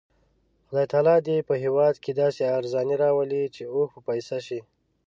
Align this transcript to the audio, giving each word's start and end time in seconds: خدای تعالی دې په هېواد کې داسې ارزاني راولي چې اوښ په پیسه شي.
خدای 0.67 0.87
تعالی 0.91 1.17
دې 1.27 1.37
په 1.47 1.53
هېواد 1.63 1.95
کې 2.03 2.11
داسې 2.21 2.41
ارزاني 2.57 2.95
راولي 3.03 3.43
چې 3.55 3.63
اوښ 3.73 3.87
په 3.93 3.99
پیسه 4.09 4.37
شي. 4.45 4.59